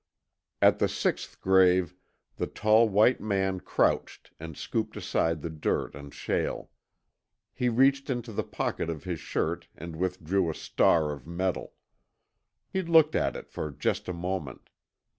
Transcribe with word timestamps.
At 0.63 0.79
the 0.79 0.89
sixth 0.89 1.39
grave, 1.41 1.93
the 2.37 2.47
tall 2.47 2.89
white 2.89 3.21
man 3.21 3.59
crouched 3.59 4.31
and 4.39 4.57
scooped 4.57 4.97
aside 4.97 5.43
the 5.43 5.49
dirt 5.51 5.93
and 5.93 6.11
shale. 6.11 6.71
He 7.53 7.69
reached 7.69 8.09
into 8.09 8.33
the 8.33 8.41
pocket 8.41 8.89
of 8.89 9.03
his 9.03 9.19
shirt 9.19 9.67
and 9.75 9.95
withdrew 9.95 10.49
a 10.49 10.55
star 10.55 11.11
of 11.11 11.27
metal. 11.27 11.73
He 12.67 12.81
looked 12.81 13.13
at 13.15 13.35
it 13.35 13.51
for 13.51 13.69
just 13.69 14.09
a 14.09 14.11
moment. 14.13 14.71